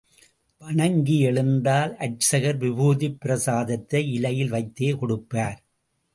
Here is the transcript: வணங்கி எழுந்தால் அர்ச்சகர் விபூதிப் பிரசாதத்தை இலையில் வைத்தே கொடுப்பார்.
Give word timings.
வணங்கி 0.61 1.19
எழுந்தால் 1.19 1.97
அர்ச்சகர் 1.97 2.57
விபூதிப் 2.57 3.19
பிரசாதத்தை 3.19 4.13
இலையில் 4.13 4.49
வைத்தே 4.49 4.91
கொடுப்பார். 4.91 5.63